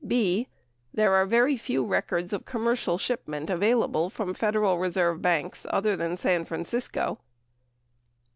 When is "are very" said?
1.13-1.55